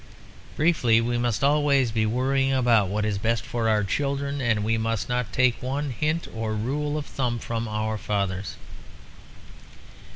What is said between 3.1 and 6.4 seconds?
best for our children, and we must not take one hint